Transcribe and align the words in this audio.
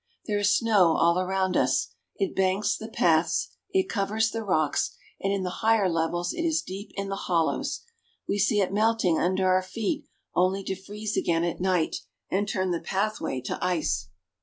There 0.25 0.39
is 0.39 0.57
snow 0.57 0.95
all 0.97 1.19
around 1.19 1.55
us. 1.55 1.89
It 2.15 2.35
banks 2.35 2.75
the 2.75 2.87
paths, 2.87 3.49
it 3.69 3.87
covers 3.87 4.31
the 4.31 4.41
rocks, 4.41 4.95
and 5.21 5.31
in 5.31 5.43
the 5.43 5.59
higher 5.61 5.87
levels 5.87 6.33
it 6.33 6.41
is 6.41 6.63
deep 6.63 6.91
in 6.95 7.09
the 7.09 7.15
hollows. 7.15 7.81
We 8.27 8.39
see 8.39 8.61
it 8.61 8.73
melting 8.73 9.19
under 9.19 9.45
our 9.47 9.61
feet 9.61 10.07
only 10.33 10.63
to 10.63 10.75
freeze 10.75 11.15
again 11.15 11.43
at 11.43 11.61
night, 11.61 11.97
and 12.31 12.49
turn 12.49 12.71
the 12.71 12.81
pathway 12.81 13.41
to 13.41 13.63
ice. 13.63 14.09